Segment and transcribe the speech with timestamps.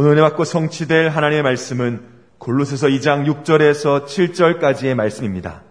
[0.00, 2.00] 오늘 은혜 받고 성취될 하나님의 말씀은
[2.38, 5.62] 골로새서 2장 6절에서 7절까지의 말씀입니다.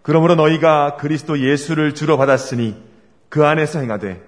[0.00, 2.82] 그러므로 너희가 그리스도 예수를 주로 받았으니
[3.28, 4.22] 그 안에서 행하되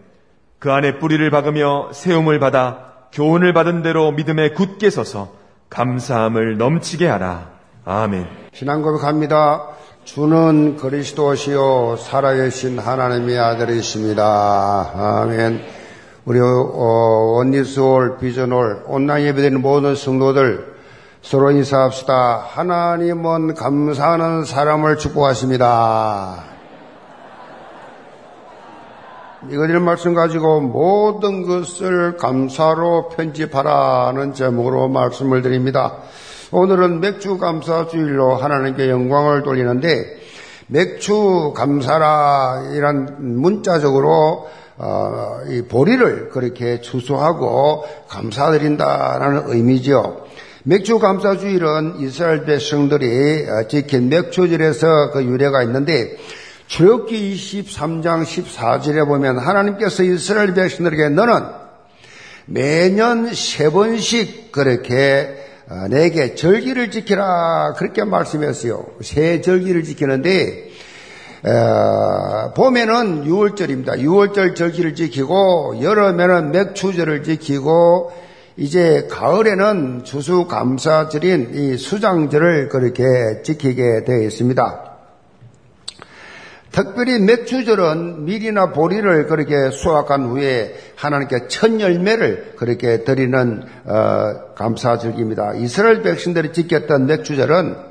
[0.59, 5.33] 그 안에 뿌리를 박으며 세움을 받아 교훈을 받은 대로 믿음에 굳게 서서
[5.71, 7.53] 감사함을 넘치게 하라.
[7.87, 8.27] 아멘.
[8.53, 9.69] 신앙 고백합니다.
[10.05, 15.23] 주는 그리스도시요 살아계신 하나님의 아들이십니다.
[15.23, 15.81] 아멘.
[16.27, 20.75] 우리 어, 원리스홀 비전홀 온라인 예배드리는 모든 성도들
[21.23, 22.45] 서로 인사합시다.
[22.47, 26.45] 하나님은 감사하는 사람을 축복하십니다.
[29.49, 35.97] 이거는 말씀 가지고 모든 것을 감사로 편집하라는 제목으로 말씀을 드립니다.
[36.53, 40.21] 오늘은 맥주 감사 주일로 하나님께 영광을 돌리는데
[40.67, 44.49] 맥주 감사라 이란 문자적으로
[44.83, 50.25] 어, 이 보리를 그렇게 추수하고 감사드린다라는 의미죠.
[50.63, 56.17] 맥주 감사 주일은 이스라엘 백성들이 어, 지킨 맥주절에서 그 유래가 있는데
[56.67, 61.45] 출애굽기 23장 14절에 보면 하나님께서 이스라엘 백성들에게 너는
[62.47, 68.87] 매년 세 번씩 그렇게 어, 내게 절기를 지키라 그렇게 말씀했어요.
[69.03, 70.71] 새 절기를 지키는데
[71.43, 73.99] 어, 봄에는 6월절입니다.
[74.01, 78.13] 6월절 절기를 지키고 여름에는 맥추절을 지키고
[78.59, 83.05] 이제 가을에는 주수감사절인 이 수장절을 그렇게
[83.43, 84.87] 지키게 되어 있습니다.
[86.73, 95.55] 특별히 맥주절은 밀이나 보리를 그렇게 수확한 후에 하나님께 첫 열매를 그렇게 드리는 어, 감사절기입니다.
[95.55, 97.90] 이스라엘 백성들이 지켰던 맥주절은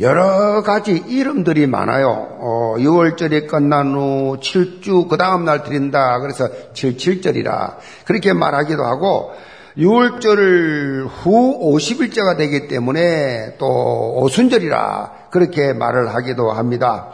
[0.00, 2.08] 여러 가지 이름들이 많아요.
[2.08, 6.20] 어, 6월절이 끝난 후 7주 그 다음 날 드린다.
[6.20, 9.32] 그래서 77절이라 그렇게 말하기도 하고
[9.78, 17.08] 6월절 후 50일째가 되기 때문에 또 오순절이라 그렇게 말을 하기도 합니다.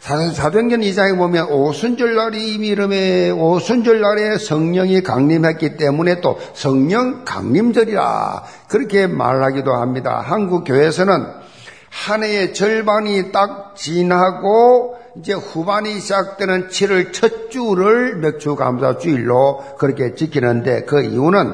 [0.00, 10.20] 사도행전 2장에 보면 오순절날이 이름에 오순절날에 성령이 강림했기 때문에 또 성령 강림절이라 그렇게 말하기도 합니다.
[10.24, 11.41] 한국 교회에서는
[11.92, 20.14] 한 해의 절반이 딱 지나고 이제 후반이 시작되는 7월 첫 주를 맥주 감사 주일로 그렇게
[20.14, 21.52] 지키는데 그 이유는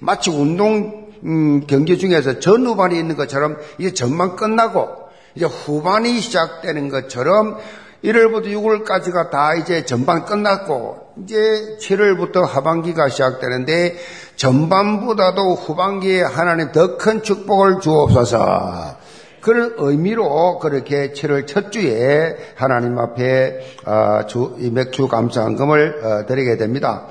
[0.00, 4.88] 마치 운동 음, 경기 중에서 전후반이 있는 것처럼 이제 전만 끝나고
[5.34, 7.56] 이제 후반이 시작되는 것처럼
[8.04, 13.96] 1월부터 6월까지가 다 이제 전반 끝났고 이제 7월부터 하반기가 시작되는데
[14.36, 18.99] 전반보다도 후반기에 하나님 더 큰 축복을 주옵소서.
[19.40, 27.06] 그런 의미로 그렇게 7월 첫 주에 하나님 앞에 어, 주, 맥주 감사한금을 어, 드리게 됩니다.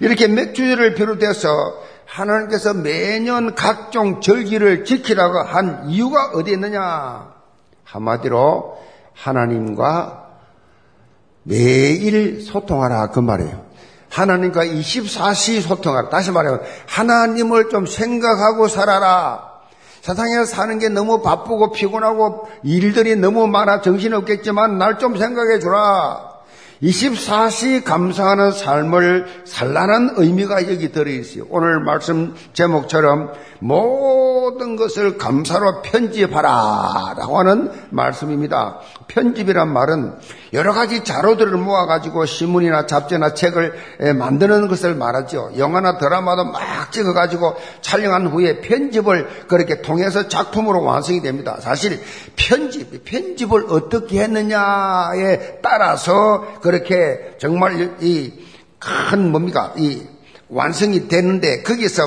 [0.00, 1.48] 이렇게 맥주를 비롯해서
[2.04, 7.32] 하나님께서 매년 각종 절기를 지키라고 한 이유가 어디 있느냐?
[7.84, 8.76] 한마디로
[9.14, 10.28] 하나님과
[11.44, 13.64] 매일 소통하라 그 말이에요.
[14.10, 16.10] 하나님과 24시 소통하라.
[16.10, 19.51] 다시 말하면 하나님을 좀 생각하고 살아라.
[20.02, 26.32] 세상에서 사는 게 너무 바쁘고 피곤하고 일들이 너무 많아 정신없겠지만 날 좀 생각해 주라.
[26.82, 31.44] 24시 감사하는 삶을 살라는 의미가 여기 들어있어요.
[31.48, 38.80] 오늘 말씀 제목처럼 모든 것을 감사로 편집하라 라고 하는 말씀입니다.
[39.08, 40.14] 편집이란 말은
[40.52, 45.52] 여러 가지 자료들을 모아가지고 신문이나 잡지나 책을 만드는 것을 말하죠.
[45.56, 51.58] 영화나 드라마도 막 찍어가지고 촬영한 후에 편집을 그렇게 통해서 작품으로 완성이 됩니다.
[51.60, 52.00] 사실
[52.36, 58.52] 편집, 편집을 어떻게 했느냐에 따라서 그렇게 정말 이
[58.82, 59.72] 큰 뭡니까?
[59.76, 60.02] 이
[60.48, 62.02] 완성이 되는데 거기서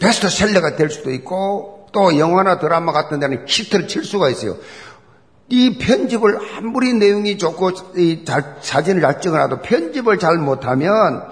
[0.00, 4.56] 베스트셀러가 될 수도 있고 또 영화나 드라마 같은 데는 히트를 칠 수가 있어요.
[5.48, 7.72] 이 편집을 아무리 내용이 좋고
[8.24, 11.22] 잘, 사진을 잘 찍어놔도 편집을 잘 못하면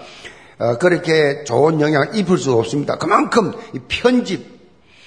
[0.58, 2.96] 어, 그렇게 좋은 영향을 입을 수 없습니다.
[2.96, 4.46] 그만큼 이 편집,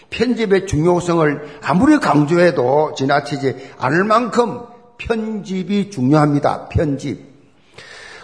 [0.10, 4.62] 편집의 중요성을 아무리 강조해도 지나치지 않을 만큼
[4.98, 6.70] 편집이 중요합니다.
[6.70, 7.35] 편집.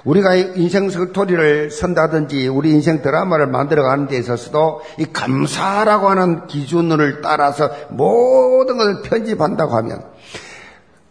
[0.03, 7.69] 우리가 인생 스토리를 쓴다든지 우리 인생 드라마를 만들어가는 데 있어서도 이 감사라고 하는 기준을 따라서
[7.89, 10.03] 모든 것을 편집한다고 하면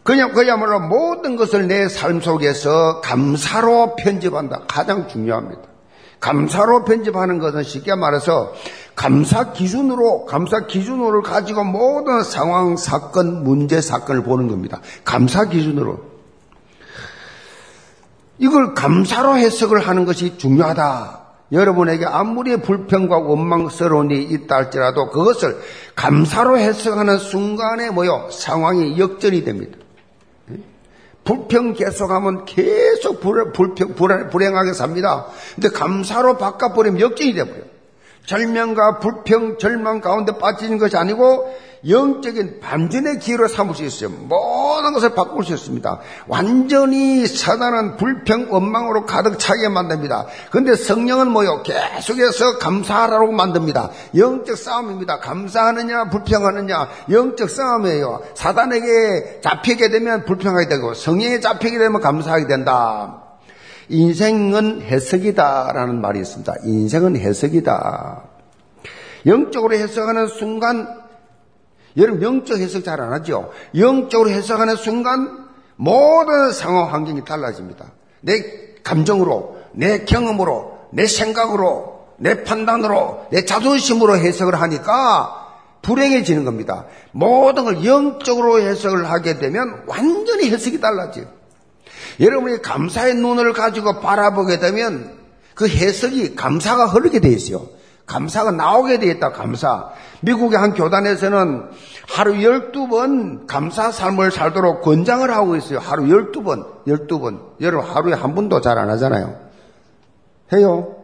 [0.02, 4.62] 그냥 그야말로 모든 것을 내 삶 속에서 감사로 편집한다.
[4.66, 5.62] 가장 중요합니다.
[6.18, 8.52] 감사로 편집하는 것은 쉽게 말해서
[8.94, 14.80] 감사 기준으로, 감사 기준으로 가지고 모든 상황, 사건, 문제, 사건을 보는 겁니다.
[15.04, 16.09] 감사 기준으로.
[18.40, 21.20] 이걸 감사로 해석을 하는 것이 중요하다.
[21.52, 25.60] 여러분에게 아무리 불평과 원망스러운 일이 있다 할지라도 그것을
[25.94, 28.28] 감사로 해석하는 순간에 뭐요?
[28.30, 29.78] 상황이 역전이 됩니다.
[31.22, 35.26] 불평 계속하면 계속 불, 불평, 불, 불행하게 삽니다.
[35.54, 37.79] 근데 감사로 바꿔버리면 역전이 돼버려요.
[38.26, 41.52] 절명과 불평, 절망 가운데 빠지는 것이 아니고
[41.88, 44.10] 영적인 반전의 기회로 삼을 수 있어요.
[44.10, 46.00] 모든 것을 바꿀 수 있습니다.
[46.28, 50.26] 완전히 사단은 불평, 원망으로 가득 차게 만듭니다.
[50.50, 51.62] 근데 성령은 뭐요?
[51.62, 53.90] 계속해서 감사하라고 만듭니다.
[54.14, 55.20] 영적 싸움입니다.
[55.20, 58.24] 감사하느냐, 불평하느냐, 영적 싸움이에요.
[58.34, 63.29] 사단에게 잡히게 되면 불평하게 되고, 성령에 잡히게 되면 감사하게 된다.
[63.90, 66.54] 인생은 해석이다라는 말이 있습니다.
[66.64, 68.22] 인생은 해석이다.
[69.26, 71.00] 영적으로 해석하는 순간
[71.96, 73.50] 여러분 영적 해석 잘 안 하죠?
[73.76, 77.86] 영적으로 해석하는 순간 모든 상황 환경이 달라집니다.
[78.20, 85.48] 내 감정으로, 내 경험으로, 내 생각으로, 내 판단으로, 내 자존심으로 해석을 하니까
[85.82, 86.84] 불행해지는 겁니다.
[87.12, 91.39] 모든 걸 영적으로 해석을 하게 되면 완전히 해석이 달라져요.
[92.20, 95.18] 여러분이 감사의 눈을 가지고 바라보게 되면
[95.54, 97.66] 그 해석이 감사가 흐르게 돼 있어요.
[98.06, 99.90] 감사가 나오게 돼 있다, 감사.
[100.22, 101.70] 미국의 한 교단에서는
[102.08, 105.78] 하루 12번 감사 삶을 살도록 권장을 하고 있어요.
[105.78, 107.40] 하루 12번, 12번.
[107.60, 109.36] 여러분 하루에 한 번도 잘 안 하잖아요.
[110.52, 110.96] 해요?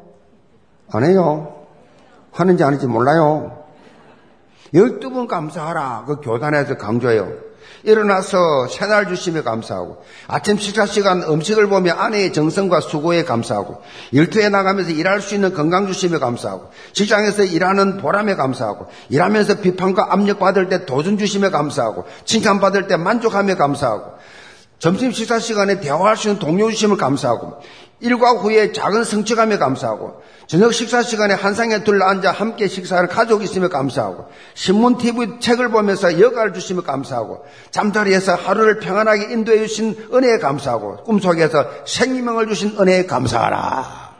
[0.93, 1.65] 안 해요?
[2.33, 3.65] 하는지 아닌지 몰라요.
[4.75, 6.05] 12번 감사하라.
[6.07, 7.46] 그 교단에서 강조해요.
[7.87, 13.81] 일어나서 새날 주심에 감사하고 아침 식사 시간 음식을 보며 아내의 정성과 수고에 감사하고
[14.11, 20.41] 일터에 나가면서 일할 수 있는 건강 주심에 감사하고 직장에서 일하는 보람에 감사하고 일하면서 비판과 압력
[20.41, 24.17] 받을 때 도전 주심에 감사하고 칭찬 받을 때 만족함에 감사하고
[24.79, 27.61] 점심 식사 시간에 대화할 수 있는 동료 주심을 감사하고
[28.01, 33.69] 일과 후에 작은 성취감에 감사하고 저녁 식사 시간에 한 상에 둘러앉아 함께 식사를 가족 있으며
[33.69, 41.05] 감사하고 신문, TV, 책을 보면서 여가를 주시며 감사하고 잠자리에서 하루를 평안하게 인도해 주신 은혜에 감사하고
[41.05, 44.15] 꿈속에서 생명을 주신 은혜에 감사하라.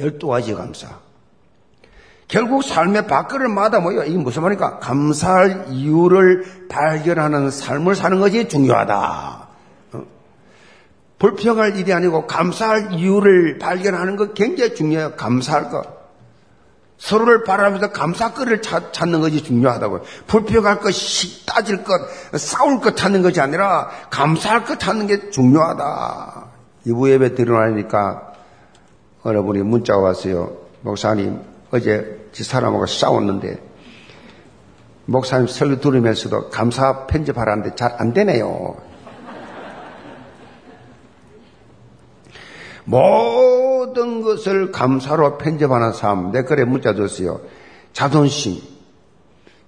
[0.00, 1.03] 열두 가지 감사.
[2.28, 4.04] 결국 삶의 밥그릇마다 뭐예요?
[4.04, 4.78] 이게 무슨 말입니까?
[4.78, 9.48] 감사할 이유를 발견하는 삶을 사는 것이 중요하다.
[11.18, 15.12] 불평할 일이 아니고 감사할 이유를 발견하는 것 굉장히 중요해요.
[15.16, 16.04] 감사할 것.
[16.98, 20.02] 서로를 바라면서 감사거리를 찾는 것이 중요하다고요.
[20.26, 20.94] 불평할 것,
[21.46, 22.00] 따질 것,
[22.38, 26.46] 싸울 것 찾는 것이 아니라 감사할 것 찾는 게 중요하다.
[26.86, 28.32] 이부 예배 드러나니까
[29.22, 30.56] 어느 분이 문자가 왔어요.
[30.82, 31.40] 목사님,
[31.74, 33.58] 어제 지 사람하고 싸웠는데
[35.06, 38.76] 목사님 설교 들으면서도 감사 편집하라는데 잘 안 되네요.
[42.84, 46.30] 모든 것을 감사로 편집하는 삶.
[46.30, 47.40] 내글에 문자 줬어요.
[47.92, 48.60] 자존심.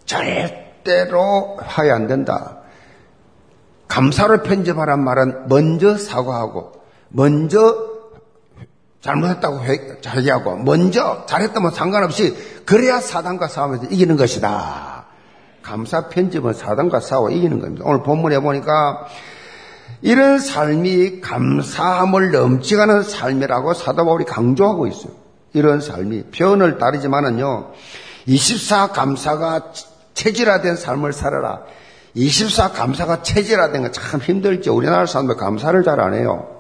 [0.05, 2.59] 절대로 하야 안 된다.
[3.89, 6.73] 감사로 편집하란 말은 먼저 사과하고,
[7.09, 7.96] 먼저
[9.01, 15.05] 잘못했다고 회개하고, 먼저 잘했다면 상관없이 그래야 사단과 싸우면서 이기는 것이다.
[15.63, 17.85] 감사 편집은 사단과 싸워 이기는 겁니다.
[17.87, 19.07] 오늘 본문에 보니까
[20.03, 25.13] 이런 삶이 감사함을 넘치가는 삶이라고 사도 바울이 강조하고 있어요.
[25.53, 27.73] 이런 삶이 표현을 따르지만은요.
[28.27, 29.73] 24 감사가
[30.15, 31.63] 체질화된 삶을 살아라.
[32.15, 34.75] 24 감사가 체질화된 건 참 힘들죠.
[34.75, 36.56] 우리나라 사람들 감사를 잘 안 해요.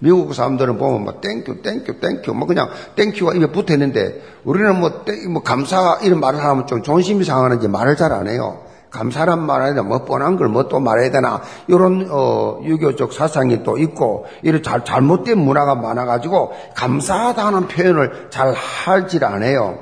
[0.00, 5.04] 미국 사람들은 보면 뭐 땡큐 땡큐 땡큐 뭐 그냥 땡큐가 입에 붙어 있는데 우리는 뭐,
[5.04, 8.68] 땡, 뭐 감사 이런 말을 하면 좀 존심이 상하는지 말을 잘 안 해요.
[8.90, 14.26] 감사란 되나, 뭐 뻔한 걸 뭐 또 말해야 되나, 이런, 어, 유교적 사상이 또 있고,
[14.42, 19.78] 이런 잘, 잘못된 문화가 많아가지고, 감사하다는 표현을 잘 하질 않아요.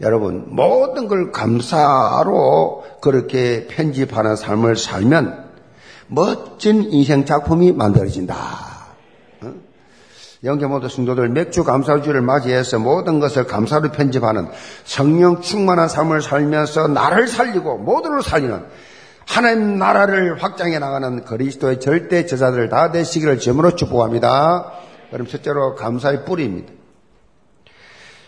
[0.00, 5.51] 여러분, 모든 걸 감사로 그렇게 편집하는 삶을 살면
[6.14, 8.36] 멋진 인생 작품이 만들어진다.
[10.44, 14.48] 영계 모두 성도들 맥주 감사주를 맞이해서 모든 것을 감사로 편집하는
[14.84, 18.64] 성령 충만한 삶을 살면서 나를 살리고 모두를 살리는
[19.24, 24.72] 하나님 나라를 확장해 나가는 그리스도의 절대 제자들 다 되시기를 점으로 축복합니다.
[25.12, 26.72] 그럼 첫째로 감사의 뿌리입니다.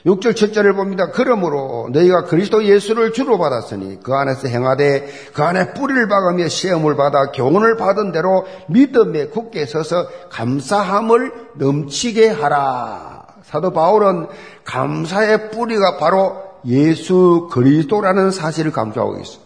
[0.06, 1.10] 6절 7절을 봅니다.
[1.10, 7.30] 그러므로 너희가 그리스도 예수를 주로 받았으니 그 안에서 행하되 그 안에 뿌리를 박으며 시험을 받아
[7.32, 13.26] 교훈을 받은 대로 믿음에 굳게 서서 감사함을 넘치게 하라.
[13.44, 14.26] 사도 바울은
[14.64, 19.43] 감사의 뿌리가 바로 예수 그리스도라는 사실을 강조하고 있습니다.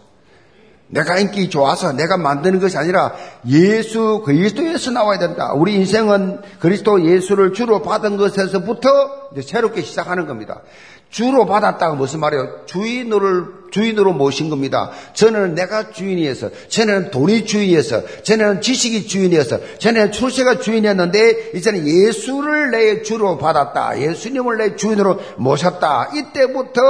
[0.91, 3.13] 내가 인기 좋아서 내가 만드는 것이 아니라
[3.47, 5.53] 예수 그리스도에서 나와야 된다.
[5.53, 8.89] 우리 인생은 그리스도 예수를 주로 받은 것에서부터
[9.31, 10.61] 이제 새롭게 시작하는 겁니다.
[11.09, 12.65] 주로 받았다가 무슨 말이에요?
[12.67, 14.91] 주인으로, 주인으로 모신 겁니다.
[15.13, 23.01] 저는 내가 주인이어서, 전에는 돈이 주인이어서, 전에는 지식이 주인이어서, 전에는 출세가 주인이었는데, 이제는 예수를 내
[23.01, 23.99] 주로 받았다.
[23.99, 26.11] 예수님을 내 주인으로 모셨다.
[26.13, 26.81] 이때부터,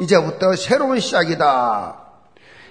[0.00, 1.97] 이제부터 새로운 시작이다.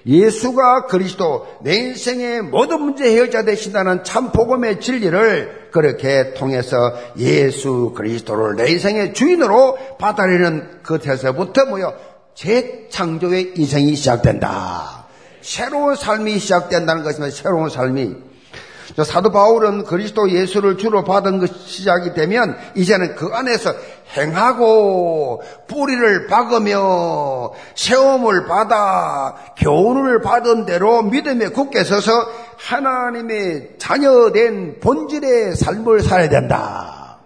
[0.08, 8.56] 예수가 그리스도 내 인생의 모든 문제 해결자 되신다는 참 복음의 진리를 그렇게 통해서 예수 그리스도를
[8.56, 11.94] 내 인생의 주인으로 받아들이는 그것에서부터 뭐요?
[12.36, 15.08] 재창조의 인생이 시작된다.
[15.42, 18.27] 새로운 삶이 시작된다는 것이면 새로운 삶이
[19.04, 23.74] 사도 바울은 그리스도 예수를 주로 받은 것 시작이 되면 이제는 그 안에서
[24.16, 32.12] 행하고 뿌리를 박으며 세움을 받아 교훈을 받은 대로 믿음에 굳게 서서
[32.58, 37.20] 하나님의 자녀된 본질의 삶을 살아야 된다.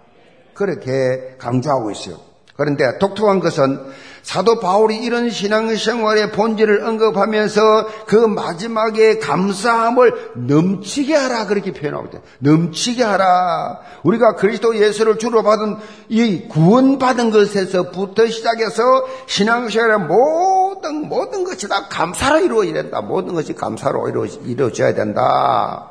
[0.53, 2.17] 그렇게 강조하고 있어요.
[2.55, 3.79] 그런데 독특한 것은
[4.23, 12.19] 사도 바울이 이런 신앙생활의 본질을 언급하면서 그 마지막에 감사함을 넘치게 하라 그렇게 표현하고 있다.
[12.39, 13.79] 넘치게 하라.
[14.03, 15.77] 우리가 그리스도 예수를 주로 받은
[16.09, 18.81] 이 구원받은 것에서부터 시작해서
[19.27, 23.01] 신앙생활의 모든 모든 것이 다 감사로 이루어져야 된다.
[23.01, 24.07] 모든 것이 감사로
[24.45, 25.90] 이루어져야 된다.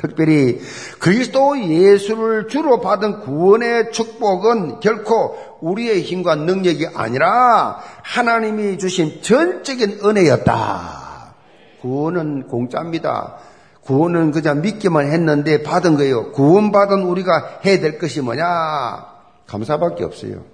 [0.00, 0.58] 특별히
[0.98, 11.34] 그리스도 예수를 주로 받은 구원의 축복은 결코 우리의 힘과 능력이 아니라 하나님이 주신 전적인 은혜였다.
[11.82, 13.36] 구원은 공짜입니다.
[13.82, 16.32] 구원은 그냥 믿기만 했는데 받은 거예요.
[16.32, 18.44] 구원받은 우리가 해야 될 것이 뭐냐?
[19.46, 20.44] 감사밖에 없어요.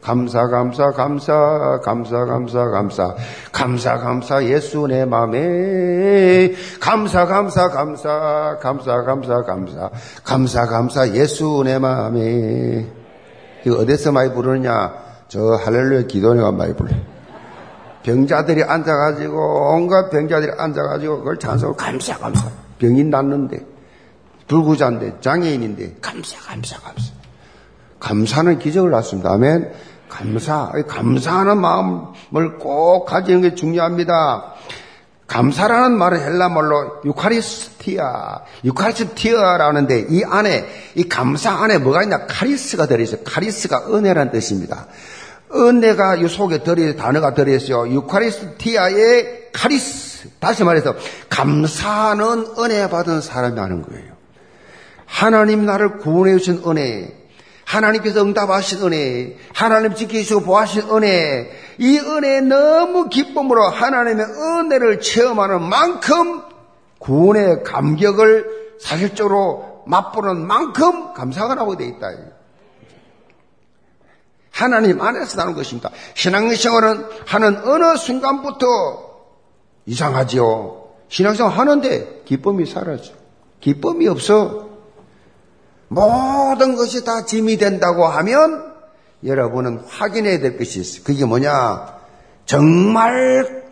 [0.00, 3.14] 감사 감사 감사 감사 감사 감사
[3.52, 9.90] 감사 감사 예수 내 맘에 감사 감사 감사 감사 감사 감사
[10.24, 12.86] 감사 감사 예수 내 맘에
[13.64, 14.92] 이거 어디서 많이 부르느냐
[15.28, 16.90] 저 할렐루야 기도회가 많이 불러
[18.02, 22.48] 병자들이 앉아가지고 온갖 병자들이 앉아가지고 그걸 찬송을 감사 감사
[22.78, 23.58] 병이 났는데
[24.46, 27.17] 불구자인데 장애인인데 감사 감사 감사
[28.08, 29.30] 감사는 기적을 낳습니다.
[29.34, 29.70] 아멘.
[30.08, 34.54] 감사, 감사하는 마음을 꼭 가지는 게 중요합니다.
[35.26, 42.24] 감사라는 말은 헬라말로 유카리스티아, 유카리스티아라는데 이 안에, 이 감사 안에 뭐가 있냐?
[42.26, 43.20] 카리스가 들어있어요.
[43.24, 44.86] 카리스가 은혜라는 뜻입니다.
[45.54, 47.92] 은혜가 이 속에 들어 단어가 들어있어요.
[47.92, 50.30] 유카리스티아의 카리스.
[50.40, 50.94] 다시 말해서
[51.28, 54.12] 감사는 은혜 받은 사람이 하는 거예요.
[55.04, 57.17] 하나님 나를 구원해 주신 은혜,
[57.68, 66.42] 하나님께서 응답하신 은혜, 하나님 지키시고 보하신 은혜, 이 은혜 너무 기쁨으로 하나님의 은혜를 체험하는 만큼
[66.98, 72.08] 구원의 감격을 사실적으로 맛보는 만큼 감사가 나오게 되어 있다.
[74.50, 75.90] 하나님 안에서 나는 것입니다.
[76.14, 78.66] 신앙생활은 하는 어느 순간부터
[79.84, 80.88] 이상하지요.
[81.08, 83.12] 신앙생활 하는데 기쁨이 사라져.
[83.60, 84.67] 기쁨이 없어.
[85.88, 88.72] 모든 것이 다 짐이 된다고 하면
[89.24, 91.04] 여러분은 확인해야 될 것이 있어요.
[91.04, 91.98] 그게 뭐냐?
[92.46, 93.64] 정말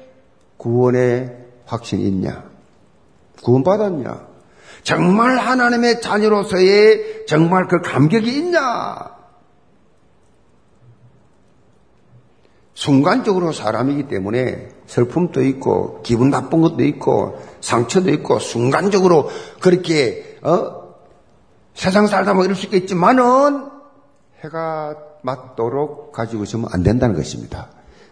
[0.56, 2.44] 구원의 확신이 있냐?
[3.42, 4.26] 구원받았냐?
[4.82, 9.16] 정말 하나님의 자녀로서의 정말 그 감격이 있냐?
[12.74, 19.30] 순간적으로 사람이기 때문에 슬픔도 있고 기분 나쁜 것도 있고 상처도 있고 순간적으로
[19.60, 20.75] 그렇게 어?
[21.76, 23.70] 세상 살다 뭐 이럴 수 있겠지만은
[24.42, 27.68] 해가 맞도록 가지고 있으면 안 된다는 것입니다.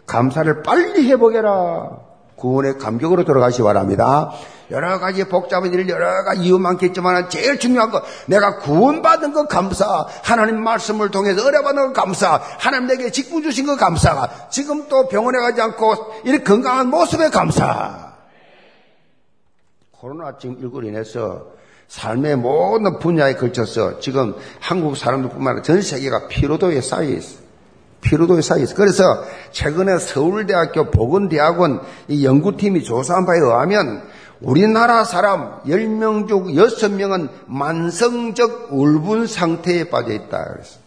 [0.07, 2.15] 감사를 빨리 해보게라.
[2.37, 4.33] 구원의 감격으로 돌아가시 기 바랍니다.
[4.71, 10.07] 여러 가지 복잡한 일, 여러 가지 이유 많겠지만 제일 중요한 거 내가 구원받은 거 감사.
[10.23, 12.43] 하나님 말씀을 통해서 어려받은 거 감사.
[12.59, 14.29] 하나님 내게 직분 주신 거 감사.
[14.51, 15.95] 지금 또 병원에 가지 않고
[16.25, 18.15] 이렇게 건강한 모습에 감사.
[19.93, 21.47] 코로나 지금 일구로 인해서
[21.89, 27.39] 삶의 모든 분야에 걸쳐서 지금 한국 사람들뿐만 아니라 전 세계가 피로도에 쌓여 있어.
[28.01, 28.75] 피로도에 쌓여 있어.
[28.75, 34.03] 그래서 최근에 서울대학교 보건대학원 이 연구팀이 조사한 바에 의하면
[34.41, 40.45] 우리나라 사람 10명 중 6명은 만성적 울분 상태에 빠져 있다.
[40.53, 40.85] 그래서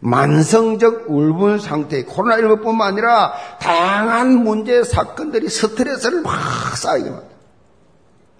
[0.00, 6.32] 만성적 울분 상태, 코로나19뿐만 아니라 다양한 문제, 사건들이 스트레스를 막
[6.76, 7.26] 쌓이게 만다.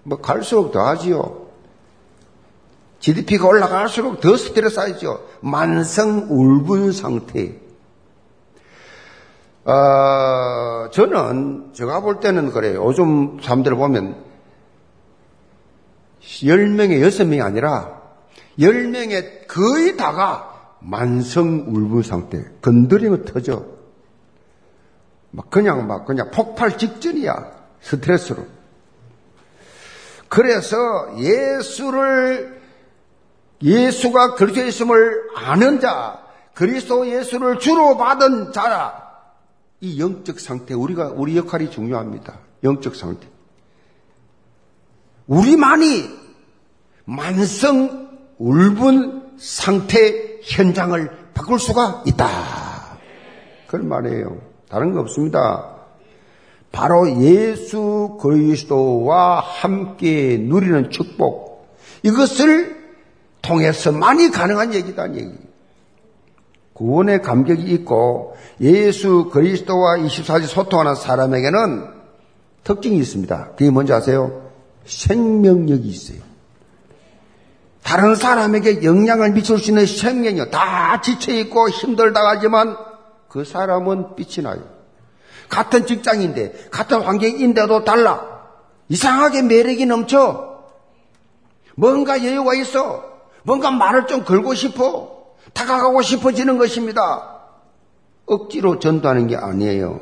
[0.03, 1.50] 뭐 갈수록 더하지요.
[3.01, 5.27] GDP가 올라갈수록 더 스트레스 쌓이죠.
[5.41, 7.59] 만성 울분 상태.
[9.65, 12.85] 어, 저는 제가 볼 때는 그래요.
[12.85, 14.23] 요즘 사람들 보면
[16.21, 18.01] 10명에 6명이 아니라
[18.59, 22.45] 10명의 거의 다가 만성 울분 상태.
[22.61, 23.65] 건드리면 터져.
[25.31, 27.51] 막 그냥 막 그냥 폭발 직전이야.
[27.81, 28.45] 스트레스로.
[30.27, 30.77] 그래서
[31.17, 32.60] 예수를
[33.63, 36.21] 예수가 그리스도 있음을 아는 자,
[36.53, 39.11] 그리스도 예수를 주로 받은 자라.
[39.79, 42.39] 이 영적 상태, 우리가, 우리 역할이 중요합니다.
[42.63, 43.27] 영적 상태.
[45.27, 46.09] 우리만이
[47.05, 52.27] 만성 울분 상태 현장을 바꿀 수가 있다.
[53.67, 54.37] 그런 말이에요.
[54.69, 55.77] 다른 거 없습니다.
[56.71, 61.75] 바로 예수 그리스도와 함께 누리는 축복.
[62.03, 62.80] 이것을
[63.41, 65.33] 통해서 많이 가능한 얘기다, 얘기.
[66.73, 71.87] 구원의 감격이 있고 예수 그리스도와 24시 소통하는 사람에게는
[72.63, 73.51] 특징이 있습니다.
[73.57, 74.49] 그게 뭔지 아세요?
[74.85, 76.19] 생명력이 있어요.
[77.83, 82.77] 다른 사람에게 영향을 미칠 수 있는 생명력, 다 지쳐있고 힘들다 하지만
[83.27, 84.63] 그 사람은 빛이 나요.
[85.49, 88.25] 같은 직장인데, 같은 환경인데도 달라.
[88.89, 90.63] 이상하게 매력이 넘쳐.
[91.75, 93.10] 뭔가 여유가 있어.
[93.43, 95.21] 뭔가 말을 좀 걸고 싶어.
[95.53, 97.39] 다가가고 싶어지는 것입니다.
[98.25, 99.99] 억지로 전도하는 게 아니에요.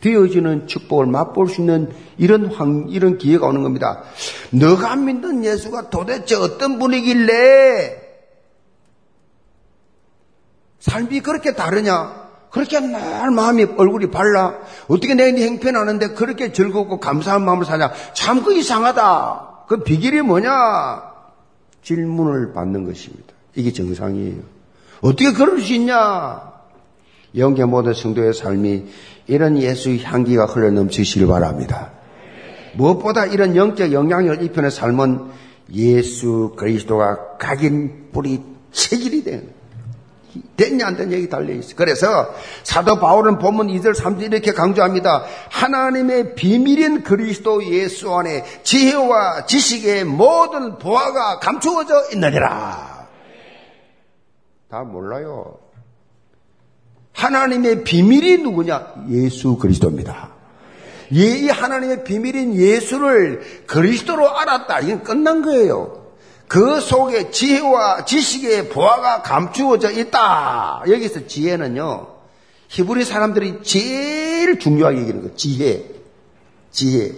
[0.00, 4.02] 되어지는 축복을 맛볼 수 있는 이런 황, 이런 기회가 오는 겁니다.
[4.50, 8.08] 너가 믿는 예수가 도대체 어떤 분이길래
[10.78, 12.28] 삶이 그렇게 다르냐?
[12.50, 14.54] 그렇게 날 마음이 얼굴이 발라?
[14.86, 17.92] 어떻게 내 행편하는데 그렇게 즐겁고 감사한 마음을 사냐?
[18.14, 19.64] 참 그 이상하다.
[19.68, 21.08] 그 비결이 뭐냐?
[21.88, 23.32] 질문을 받는 것입니다.
[23.54, 24.42] 이게 정상이에요.
[25.00, 26.52] 어떻게 그럴 수 있냐?
[27.36, 28.84] 영계 모든 성도의 삶이
[29.26, 31.92] 이런 예수의 향기가 흘러 넘치시길 바랍니다.
[32.74, 35.30] 무엇보다 이런 영적 영향력을 입히는 삶은
[35.72, 39.50] 예수 그리스도가 각인 뿌리 체질이 된
[40.56, 41.74] 됐냐 안 됐냐 얘기 달려 있어.
[41.76, 45.24] 그래서 사도 바울은 본문 2절 3절 이렇게 강조합니다.
[45.50, 53.06] 하나님의 비밀인 그리스도 예수 안에 지혜와 지식의 모든 보화가 감추어져 있느니라.
[54.70, 55.58] 다 몰라요.
[57.12, 58.94] 하나님의 비밀이 누구냐?
[59.10, 60.30] 예수 그리스도입니다.
[61.10, 64.80] 이 하나님의 비밀인 예수를 그리스도로 알았다.
[64.80, 65.97] 이건 끝난 거예요.
[66.48, 70.82] 그 속에 지혜와 지식의 보화가 감추어져 있다.
[70.88, 72.06] 여기서 지혜는요,
[72.68, 75.36] 히브리 사람들이 제일 중요하게 얘기하는 거예요.
[75.36, 75.84] 지혜.
[76.70, 77.12] 지혜.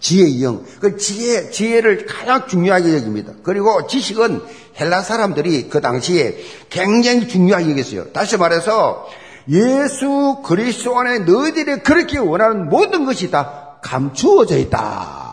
[0.00, 0.64] 지혜의 영.
[0.80, 3.34] 그 지혜, 지혜를 가장 중요하게 여깁니다.
[3.42, 4.40] 그리고 지식은
[4.80, 6.38] 헬라 사람들이 그 당시에
[6.70, 8.12] 굉장히 중요하게 여겼어요.
[8.12, 9.06] 다시 말해서
[9.50, 15.29] 예수 그리스도 안에 너희들이 그렇게 원하는 모든 것이 다 감추어져 있다.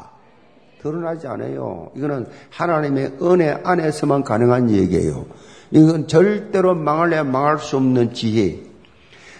[0.81, 1.91] 드러나지 않아요.
[1.95, 5.25] 이거는 하나님의 은혜 안에서만 가능한 얘기예요.
[5.71, 8.59] 이건 절대로 망할래 망할 수 없는 지혜.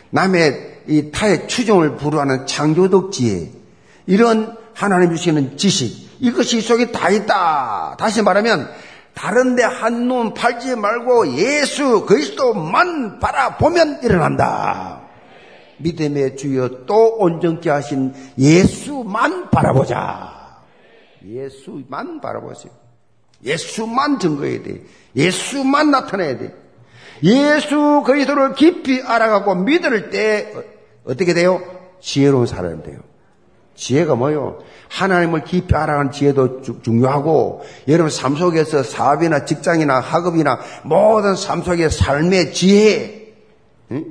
[0.09, 3.51] 남의 이 타의 추종을 불허하는 창조적 지혜.
[4.05, 6.07] 이런 하나님 주시는 지식.
[6.19, 7.95] 이것이 속에 다 있다.
[7.99, 8.67] 다시 말하면
[9.13, 15.01] 다른데 한눈 팔지 말고 예수 그리스도만 바라보면 일어난다.
[15.77, 20.36] 믿음의 주여 또 온전케 하신 예수만 바라보자.
[21.27, 22.71] 예수만 바라보세요.
[23.43, 24.81] 예수만 증거해야 돼.
[25.15, 26.55] 예수만 나타내야 돼.
[27.23, 30.53] 예수 그리스도를 깊이 알아가고 믿을 때
[31.03, 31.61] 어떻게 돼요?
[31.99, 32.99] 지혜로운 사람이 돼요.
[33.75, 34.59] 지혜가 뭐요?
[34.89, 42.53] 하나님을 깊이 알아가는 지혜도 중요하고 여러분 삶 속에서 사업이나 직장이나 학업이나 모든 삶 속의 삶의
[42.53, 43.33] 지혜
[43.91, 44.05] 응?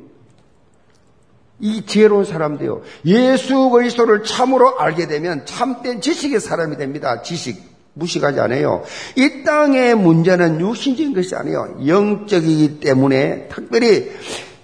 [1.60, 2.82] 이 지혜로운 사람도요.
[3.06, 7.22] 예수 그리스도를 참으로 알게 되면 참된 지식의 사람이 됩니다.
[7.22, 8.82] 지식 무식하지 않아요.
[9.16, 11.78] 이 땅의 문제는 육신적인 것이 아니에요.
[11.86, 14.10] 영적이기 때문에 특별히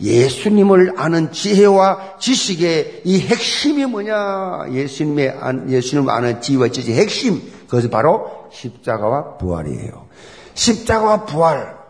[0.00, 4.66] 예수님을 아는 지혜와 지식의 이 핵심이 뭐냐?
[4.72, 5.36] 예수님의
[5.68, 10.08] 예수님을 아는 지혜와 지식의 핵심 그것이 바로 십자가와 부활이에요.
[10.54, 11.81] 십자가와 부활.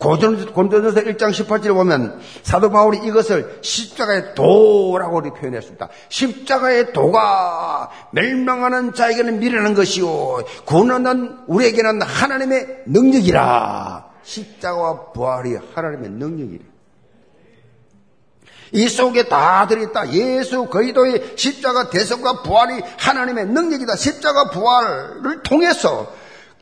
[0.00, 5.88] 고전도전서 1장 18절에 보면 사도 바울이 이것을 십자가의 도라고 표현했습니다.
[6.08, 14.10] 십자가의 도가 멸망하는 자에게는 미련한 것이요 구원하는 우리에게는 하나님의 능력이라.
[14.22, 16.64] 십자가와 부활이 하나님의 능력이래.
[18.72, 20.12] 이 속에 다 들어있다.
[20.12, 23.96] 예수 그리스도의 십자가 대성과 부활이 하나님의 능력이다.
[23.96, 26.10] 십자가 부활을 통해서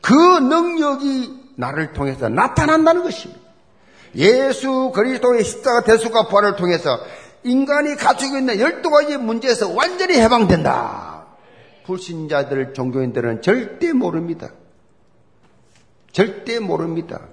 [0.01, 3.41] 그 능력이 나를 통해서 나타난다는 것입니다.
[4.15, 6.99] 예수 그리스도의 십자가 대속과 부활을 통해서
[7.43, 11.25] 인간이 가지고 있는 열두 가지 문제에서 완전히 해방된다.
[11.85, 14.49] 불신자들, 종교인들은 절대 모릅니다.
[16.11, 17.27] 절대 모릅니다.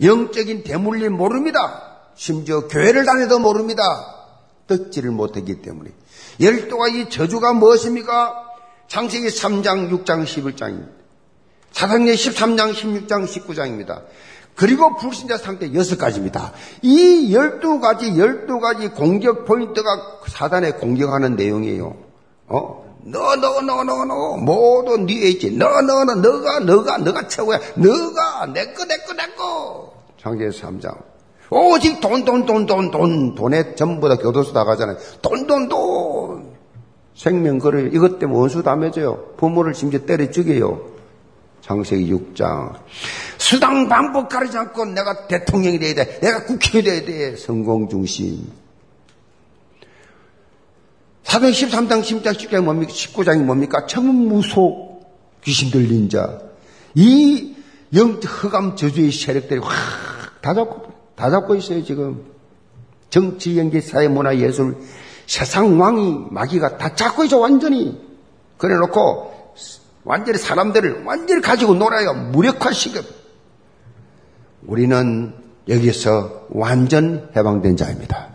[0.00, 1.98] 영적인 대물림 모릅니다.
[2.14, 3.82] 심지어 교회를 다녀도 모릅니다.
[4.66, 5.90] 듣지를 못했기 때문에.
[6.40, 8.50] 열두 가지 저주가 무엇입니까?
[8.88, 11.01] 창세기 3장, 6장, 11장입니다.
[11.72, 14.02] 사상기 13장, 16장, 19장입니다.
[14.54, 16.52] 그리고 불신자 상태 여섯 가지입니다.
[16.82, 21.96] 이 열두 가지, 열두 가지 공격 포인트가 사단에 공격하는 내용이에요.
[22.48, 22.82] 어?
[23.04, 25.50] 너, 너, 너, 너, 너, 모두 니에 있지.
[25.56, 27.58] 너, 너, 너, 너가, 너가, 너가 최고야.
[27.74, 29.92] 너가, 내꺼, 내꺼, 내꺼.
[30.20, 30.96] 창세기 3장.
[31.50, 33.34] 오직 돈, 돈, 돈, 돈, 돈.
[33.34, 34.98] 돈에 전부 다 교도소 나가잖아요.
[35.20, 36.52] 돈, 돈, 돈.
[37.14, 37.88] 생명 걸어요.
[37.88, 39.34] 이것 때문에 원수 다 맺어요.
[39.36, 40.91] 부모를 심지어 때려 죽여요.
[41.72, 42.74] 창세기 6장.
[43.38, 46.20] 수당 방법 가르지 않고 내가 대통령이 돼야 돼.
[46.20, 47.36] 내가 국회의원이 돼야 돼.
[47.36, 48.50] 성공 중심.
[51.24, 52.92] 사도 13장, 10장, 10장이 뭡니까?
[52.92, 53.86] 19장이 뭡니까?
[53.86, 55.00] 청무소
[55.44, 56.40] 귀신 들린 자.
[56.94, 57.56] 이
[57.94, 60.02] 영, 흑암 저주의 세력들이 확
[60.42, 62.26] 다 잡고, 다 잡고 있어요, 지금.
[63.08, 64.76] 정치, 연기, 사회, 문화, 예술,
[65.26, 67.98] 세상 왕이, 마귀가 다 잡고 있어, 완전히.
[68.58, 69.54] 그래 놓고,
[70.04, 72.12] 완전히 사람들을 완전히 가지고 놀아요.
[72.14, 73.04] 무력화 시급.
[74.66, 75.34] 우리는
[75.68, 78.28] 여기서 완전 해방된 자입니다.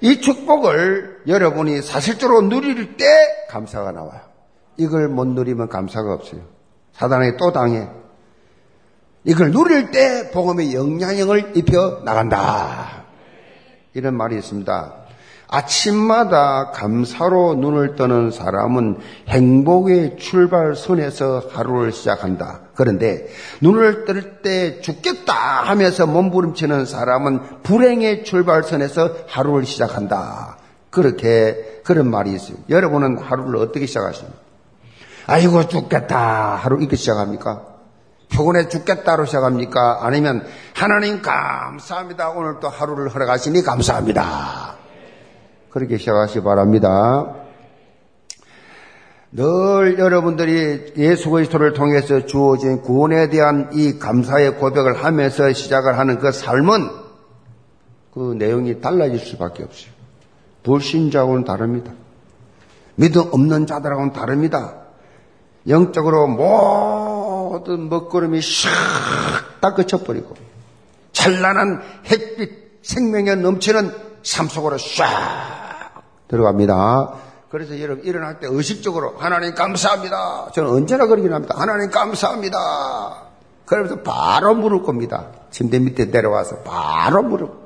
[0.00, 3.06] 이 축복을 여러분이 사실적으로 누릴 때
[3.48, 4.20] 감사가 나와요.
[4.76, 6.40] 이걸 못 누리면 감사가 없어요.
[6.92, 7.88] 사단에게 또 당해.
[9.24, 13.04] 이걸 누릴 때 복음의 영향력을 입혀 나간다.
[13.94, 15.01] 이런 말이 있습니다.
[15.52, 18.96] 아침마다 감사로 눈을 뜨는 사람은
[19.28, 22.60] 행복의 출발선에서 하루를 시작한다.
[22.74, 23.26] 그런데
[23.60, 30.56] 눈을 뜰 때 죽겠다 하면서 몸부림치는 사람은 불행의 출발선에서 하루를 시작한다.
[30.90, 32.56] 그렇게 그런 말이 있어요.
[32.70, 34.38] 여러분은 하루를 어떻게 시작하십니까?
[35.26, 37.62] 아이고 죽겠다 하루 이렇게 시작합니까?
[38.30, 39.98] 피곤해 죽겠다로 시작합니까?
[40.00, 42.30] 아니면 하나님 감사합니다.
[42.30, 44.81] 오늘 또 하루를 허락하시니 감사합니다.
[45.72, 47.34] 그렇게 시작하시 바랍니다.
[49.32, 56.30] 늘 여러분들이 예수 그리스도를 통해서 주어진 구원에 대한 이 감사의 고백을 하면서 시작을 하는 그
[56.30, 56.90] 삶은
[58.12, 59.90] 그 내용이 달라질 수밖에 없어요.
[60.62, 61.92] 불신자하고는 다릅니다.
[62.94, 64.74] 믿음 없는 자들하고는 다릅니다.
[65.66, 68.68] 영적으로 모든 먹구름이 샥
[69.62, 70.34] 다 그쳐버리고
[71.12, 71.80] 찬란한
[72.10, 72.50] 햇빛
[72.82, 75.04] 생명에 넘치는 삶 속으로 샥
[76.28, 77.14] 들어갑니다.
[77.50, 80.50] 그래서 여러분 일어날 때 의식적으로 하나님 감사합니다.
[80.54, 81.54] 저는 언제나 그러긴 합니다.
[81.58, 82.58] 하나님 감사합니다.
[83.66, 85.28] 그러면서 바로 무릎 겁니다.
[85.50, 87.60] 침대 밑에 내려와서 바로 무릎.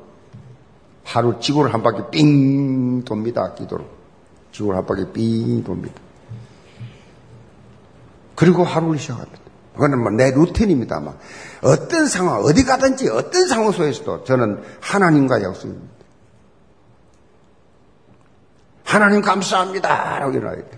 [1.04, 3.54] 하루 지구를 한 바퀴 삥 돕니다.
[3.54, 3.84] 기도로.
[4.50, 5.94] 지구를 한 바퀴 삥 돕니다.
[8.34, 9.38] 그리고 하루를 시작합니다.
[9.74, 11.00] 그거는 뭐 내 루틴입니다.
[11.00, 11.18] 막
[11.62, 15.95] 어떤 상황, 어디 가든지 어떤 상황 속에서도 저는 하나님과 약속입니다.
[18.86, 20.20] 하나님 감사합니다.
[20.20, 20.70] 라고 일어나야 돼.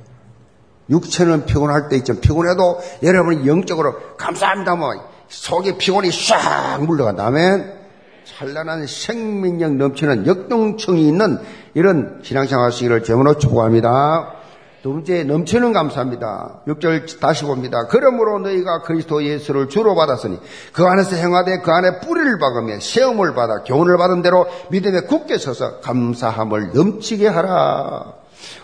[0.90, 2.18] 육체는 피곤할 때 있죠.
[2.18, 4.74] 피곤해도 여러분이 영적으로 감사합니다.
[4.74, 4.94] 뭐
[5.28, 7.76] 속에 피곤이 싹 물러간 다음에
[8.24, 11.38] 찬란한 생명력 넘치는 역동성이 있는
[11.74, 14.37] 이런 신앙생활 하시기를 제문으로 축복합니다.
[14.82, 16.60] 두 번째 넘치는 감사합니다.
[16.68, 17.88] 6절 다시 봅니다.
[17.88, 20.38] 그러므로 너희가 그리스도 예수를 주로 받았으니
[20.72, 25.80] 그 안에서 행하되 그 안에 뿌리를 박으며 시험을 받아 교훈을 받은 대로 믿음에 굳게 서서
[25.80, 28.14] 감사함을 넘치게 하라.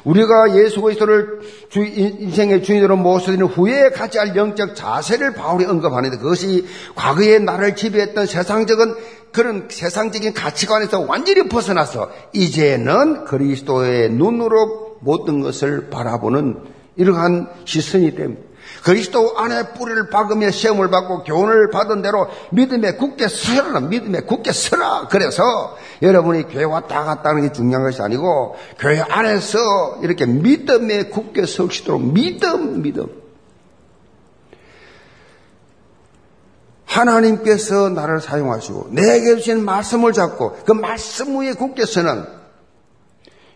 [0.05, 6.64] 우리가 예수 그리스도를 주, 인생의 주인으로 모셔드린 후에 갖지 할 영적 자세를 바울이 언급하는데 그것이
[6.94, 8.94] 과거에 나를 지배했던 세상적인
[9.33, 16.59] 그런 세상적인 가치관에서 완전히 벗어나서 이제는 그리스도의 눈으로 모든 것을 바라보는
[16.97, 18.43] 이러한 시선이 됩니다.
[18.83, 25.09] 그리스도 안에 뿌리를 박으며 시험을 받고 교훈을 받은 대로 믿음에 굳게 서라, 믿음에 굳게 서라.
[25.11, 29.59] 그래서 여러분이 교회 왔다 갔다 하는 게 중요한 것이 아니고 교회 안에서
[30.03, 33.07] 이렇게 믿음에 굳게 설 수 있도록 믿음, 믿음.
[36.87, 42.25] 하나님께서 나를 사용하시고 내게 주신 말씀을 잡고 그 말씀 위에 굳게 서는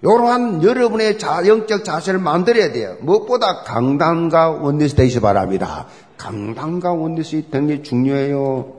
[0.02, 2.96] 이러한 여러분의 자, 영적 자세를 만들어야 돼요.
[3.00, 5.86] 무엇보다 강단과 원리스 되시 바랍니다.
[6.16, 8.74] 강단과 원리스 되는 게 중요해요.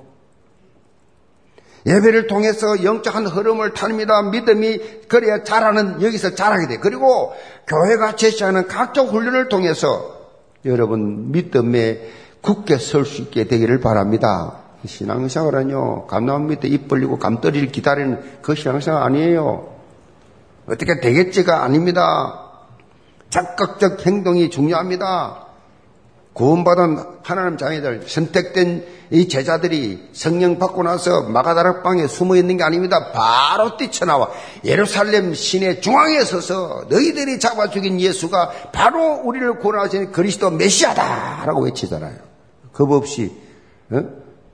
[1.86, 4.21] 예배를 통해서 영적한 흐름을 타입니다.
[4.23, 6.77] 믿음이 그래야 자라는 여기서 자라게 돼.
[6.77, 7.34] 그리고
[7.67, 10.17] 교회가 제시하는 각종 훈련을 통해서
[10.65, 12.01] 여러분 믿음에
[12.41, 14.58] 굳게 설 수 있게 되기를 바랍니다.
[14.86, 19.78] 신앙생활은요, 감나무 밑에 입 벌리고 감떨이를 기다리는 그 신앙생활 아니에요.
[20.69, 22.45] 어떻게 되겠지가 아닙니다.
[23.29, 25.47] 적극적 행동이 중요합니다.
[26.34, 33.12] 구원받은 하나님 자녀들, 선택된 이 제자들이 성령 받고 나서 마가다락방에 숨어 있는 게 아닙니다.
[33.12, 34.29] 바로 뛰쳐나와
[34.63, 42.15] 예루살렘 시내 중앙에 서서 너희들이 잡아 죽인 예수가 바로 우리를 구원하신 그리스도 메시아다라고 외치잖아요.
[42.71, 43.36] 겁 없이
[43.89, 44.03] 어?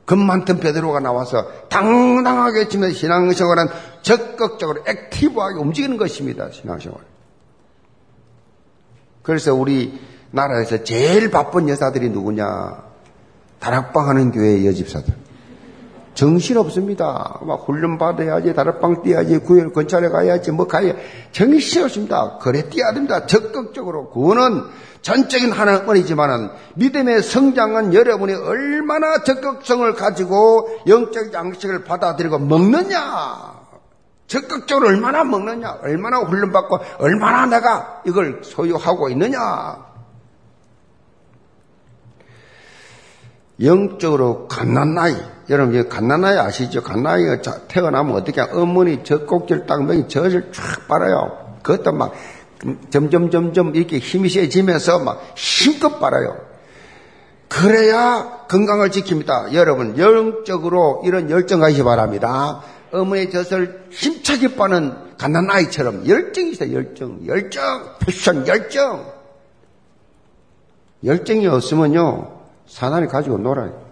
[0.06, 3.68] 겁 많던 베드로가 나와서 당당하게 외치면서 신앙생활은
[4.04, 6.52] 적극적으로 액티브하게 움직이는 것입니다.
[6.52, 7.00] 신앙생활.
[9.24, 10.00] 그래서 우리
[10.32, 12.84] 나라에서 제일 바쁜 여사들이 누구냐?
[13.60, 15.25] 다락방 하는 교회 여집사들.
[16.16, 17.40] 정신 없습니다.
[17.42, 20.94] 막 훈련 받아야지, 다락방 뛰어야지, 구역 근처에 가야지, 뭐 가야
[21.32, 22.40] 정신 없습니다.
[22.42, 23.26] 그래 뛰어야 됩니다.
[23.28, 24.10] 적극적으로.
[24.10, 24.64] 그거는
[25.02, 33.54] 전적인 하나님이지만은 믿음의 성장은 여러분이 얼마나 적극성을 가지고 영적 양식을 받아들이고 먹느냐.
[34.28, 39.95] 적극적으로 얼마나 먹느냐, 얼마나 훈련받고, 얼마나 내가 이걸 소유하고 있느냐.
[43.62, 45.16] 영적으로 갓난나이.
[45.50, 46.82] 여러분, 갓난나이 아시죠?
[46.84, 51.60] 갓난나이가 태어나면 어떻게 어머니 젖꼭지를 딱 먹이 젖을 쫙 빨아요.
[51.62, 52.14] 그것도 막
[52.90, 56.38] 점점, 점점 이렇게 힘이 세지면서 막 힘껏 빨아요.
[57.48, 59.54] 그래야 건강을 지킵니다.
[59.54, 62.62] 여러분, 영적으로 이런 열정 가시 바랍니다.
[62.92, 67.20] 어머니의 젖을 힘차게 빠는 갓난아이처럼 열정이 있어요, 열정.
[67.26, 67.62] 열정,
[68.00, 69.14] 패션, 열정.
[71.04, 72.35] 열정이 없으면요,
[72.68, 73.86] 사단이 가지고 놀아요.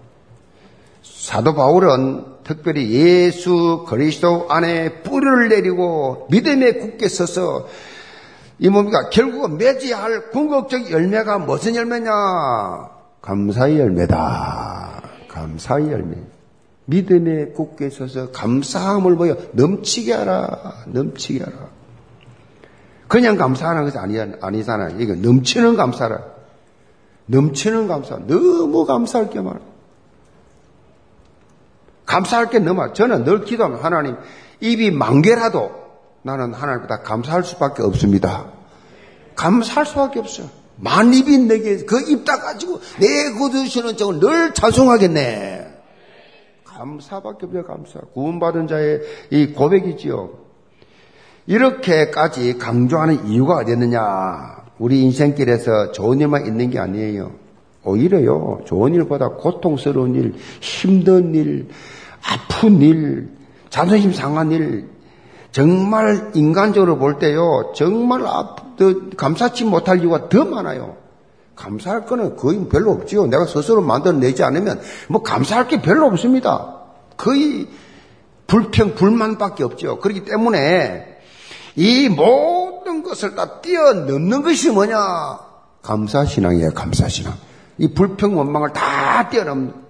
[1.02, 7.68] 사도 바울은 특별히 예수 그리스도 안에 뿌리를 내리고 믿음에 굳게 서서
[8.60, 9.10] 이 뭡니까?
[9.10, 12.12] 결국은 맺어야 궁극적 열매가 무슨 열매냐?
[13.22, 15.02] 감사의 열매다.
[15.28, 16.18] 감사의 열매.
[16.86, 20.84] 믿음에 굳게 서서 감사함을 보여 넘치게 하라.
[20.88, 21.58] 넘치게 하라.
[23.08, 25.00] 그냥 감사하는 것이 아니, 아니잖아요.
[25.00, 26.33] 이거 넘치는 감사라.
[27.26, 28.18] 넘치는 감사.
[28.18, 29.60] 너무 감사할 게 많아.
[32.06, 34.18] 감사할 게 너무 저는 늘 기도하면 하나님
[34.60, 35.72] 입이 만 개라도
[36.22, 38.48] 나는 하나님보다 감사할 수밖에 없습니다.
[39.36, 40.48] 감사할 수밖에 없어요.
[40.76, 45.68] 만 입이 내게 그 입 다 가지고 내 거두시는 적을 늘 찬송하겠네.
[46.66, 48.00] 감사밖에 없어요, 감사.
[48.14, 50.32] 구원받은 자의 이 고백이지요.
[51.46, 54.63] 이렇게까지 강조하는 이유가 어디였느냐?
[54.80, 57.32] 우리 인생길에서 좋은 일만 있는 게 아니에요.
[57.84, 61.68] 오히려요, 좋은 일보다 고통스러운 일, 힘든 일,
[62.24, 63.30] 아픈 일,
[63.70, 64.90] 자존심 상한 일,
[65.52, 68.24] 정말 인간적으로 볼 때요, 정말
[69.18, 70.98] 감사치 못할 이유가 더 많아요.
[71.56, 73.28] 감사할 거는 거의 별로 없지요.
[73.28, 76.80] 내가 스스로 만들어내지 않으면 뭐 감사할 게 별로 없습니다.
[77.16, 77.68] 거의
[78.48, 80.00] 불평, 불만밖에 없죠.
[80.00, 81.20] 그렇기 때문에
[81.76, 82.63] 이 모든
[83.04, 84.98] 것을 다 뛰어넘는 것이 뭐냐?
[85.82, 87.34] 감사신앙이에요, 감사신앙.
[87.78, 89.84] 이 불평, 원망을 다 뛰어넘는.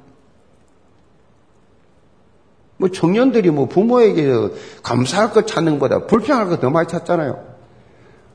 [2.78, 4.50] 뭐 청년들이 뭐 부모에게
[4.82, 7.54] 감사할 것 찾는 것보다 불평할 것 더 많이 찾잖아요.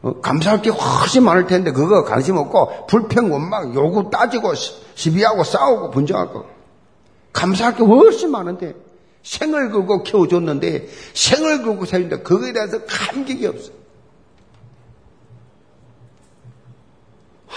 [0.03, 4.53] 어, 감사할 게 훨씬 많을 텐데 그거 관심 없고 불평, 원망, 요구 따지고
[4.95, 6.47] 시비하고 싸우고 분쟁할 거.
[7.33, 8.75] 감사할 게 훨씬 많은데
[9.23, 13.78] 생을 걸고 키워줬는데 생을 걸고 살는데 그거에 대해서 감격이 없어.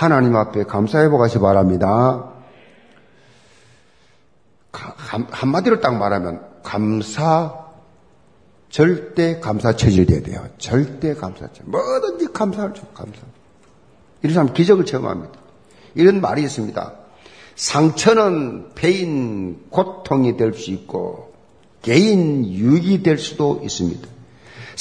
[0.01, 2.31] 하나님 앞에 감사해 보가시 바랍니다.
[4.71, 7.53] 한마디로 딱 말하면 감사
[8.69, 10.43] 절대 감사 체질 돼야 돼요.
[10.57, 11.65] 절대 감사 체질.
[11.65, 13.21] 뭐든지 감사할 줄 감사.
[14.23, 15.39] 이런 사람 기적을 체험합니다.
[15.93, 16.93] 이런 말이 있습니다.
[17.55, 21.31] 상처는 배인 고통이 될 수 있고
[21.83, 24.07] 개인 유익이 될 수도 있습니다.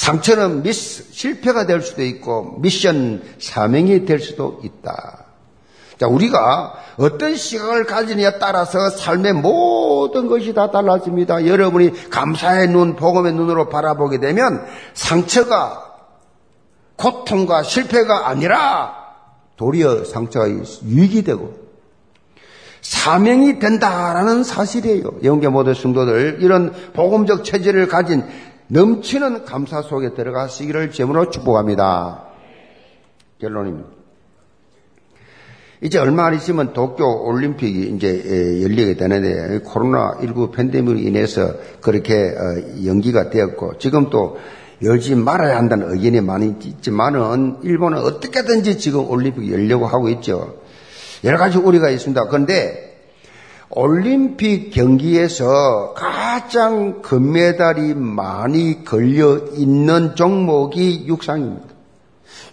[0.01, 5.25] 상처는 미스, 실패가 될 수도 있고 미션 사명이 될 수도 있다.
[5.99, 11.45] 자, 우리가 어떤 시각을 가지느냐에 따라서 삶의 모든 것이 다 달라집니다.
[11.45, 15.85] 여러분이 감사의 눈, 복음의 눈으로 바라보게 되면 상처가
[16.95, 18.95] 고통과 실패가 아니라
[19.55, 21.61] 도리어 상처가 유익이 되고
[22.81, 25.19] 사명이 된다라는 사실이에요.
[25.23, 28.25] 영계 모든 성도들 이런 복음적 체질을 가진
[28.71, 32.23] 넘치는 감사 속에 들어가시기를 제문으로 축복합니다.
[33.39, 33.89] 결론입니다.
[35.81, 43.29] 이제 얼마 안 있으면 도쿄 올림픽이 이제 열리게 되는데 코로나19 팬데믹으로 인해서 그렇게 어, 연기가
[43.29, 44.37] 되었고 지금 또
[44.81, 50.55] 열지 말아야 한다는 의견이 많이 있지만은 일본은 어떻게든지 지금 올림픽 열려고 하고 있죠.
[51.25, 52.27] 여러 가지 우려가 있습니다.
[52.27, 52.90] 그런데
[53.73, 61.71] 올림픽 경기에서 가장 금메달이 많이 걸려 있는 종목이 육상입니다.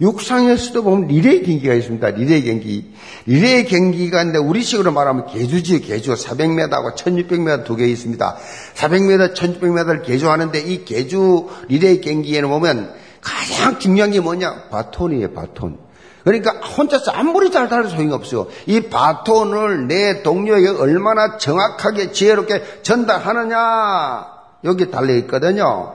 [0.01, 2.11] 육상에서도 보면 릴레이 경기가 있습니다.
[2.11, 2.93] 릴레이 경기.
[3.27, 6.15] 릴레이 경기가 있는데 우리식으로 말하면 계주지 계주.
[6.15, 8.37] 400m하고 1600m 두 개 있습니다.
[8.75, 14.69] 400m, 1600m를 계주하는데 이 계주 릴레이 경기에는 보면 가장 중요한 게 뭐냐?
[14.71, 15.79] 바톤이에요, 바톤.
[16.25, 18.49] 그러니까 혼자서 아무리 잘 달려도 소용없어요.
[18.67, 24.27] 이 바톤을 내 동료에게 얼마나 정확하게 지혜롭게 전달하느냐
[24.65, 25.95] 여기 달려 있거든요.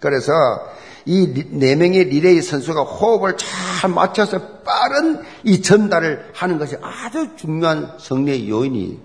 [0.00, 0.32] 그래서
[1.06, 7.92] 이 네 명의 릴레이 선수가 호흡을 잘 맞춰서 빠른 이 전달을 하는 것이 아주 중요한
[8.00, 9.00] 승리의 요인이.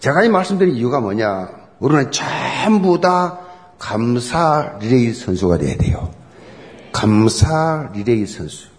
[0.00, 1.48] 제가 이 말씀드린 이유가 뭐냐?
[1.78, 3.38] 우리는 전부 다
[3.78, 6.10] 감사 릴레이 선수가 돼야 돼요.
[6.92, 8.69] 감사 릴레이 선수.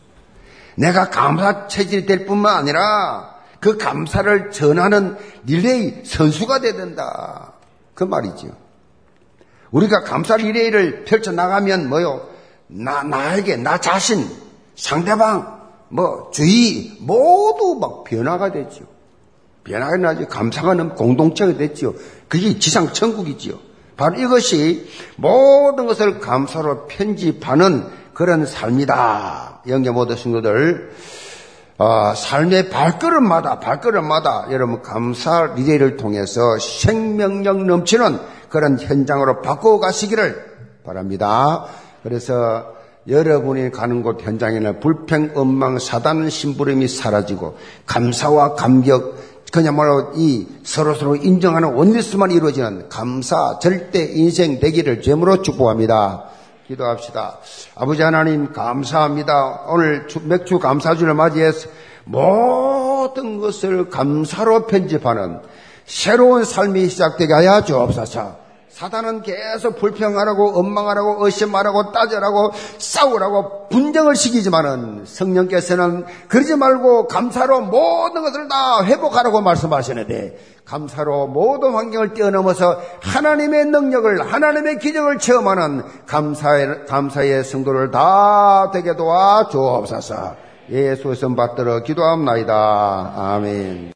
[0.75, 7.53] 내가 감사 체질이 될 뿐만 아니라 그 감사를 전하는 릴레이 선수가 돼야 된다.
[7.93, 8.49] 그 말이죠.
[9.71, 12.27] 우리가 감사 릴레이를 펼쳐나가면 뭐요?
[12.67, 14.27] 나, 나에게, 나 자신,
[14.75, 18.85] 상대방, 뭐, 주위, 모두 막 변화가 되죠.
[19.63, 21.93] 변화가 나지 감사가 넘 공동체가 됐죠.
[22.27, 23.59] 그게 지상천국이지요.
[23.97, 29.61] 바로 이것이 모든 것을 감사로 편집하는 그런 삶이다.
[29.67, 30.91] 영계 모든 친구들,
[31.77, 38.19] 어, 삶의 발걸음마다, 발걸음마다 여러분 감사 리레이를 통해서 생명력 넘치는
[38.49, 40.51] 그런 현장으로 바꿔 가시기를
[40.83, 41.65] 바랍니다.
[42.03, 42.73] 그래서
[43.07, 49.15] 여러분이 가는 곳 현장에는 불평, 엄망, 사단, 심부름이 사라지고 감사와 감격,
[49.51, 56.30] 그야말로 이 서로서로 인정하는 원리스만 이루어지는 감사, 절대 인생 되기를 죄물로 축복합니다.
[56.71, 57.37] 기도합시다.
[57.75, 59.65] 아버지 하나님 감사합니다.
[59.67, 61.69] 오늘 맥주 감사주를 맞이해서
[62.05, 65.39] 모든 것을 감사로 편집하는
[65.85, 68.40] 새로운 삶이 시작되게 하여 주옵소서.
[68.71, 78.47] 사단은 계속 불평하라고 원망하라고 의심하라고 따져라고 싸우라고 분쟁을 시키지만은 성령께서는 그러지 말고 감사로 모든 것을
[78.47, 87.91] 다 회복하라고 말씀하시는데 감사로 모든 환경을 뛰어넘어서 하나님의 능력을 하나님의 기적을 체험하는 감사의 감사의 성도를
[87.91, 90.35] 다 되게 도와 주옵소서.
[90.69, 93.13] 예수의 선 받들어 기도합나이다.
[93.17, 93.89] 아멘.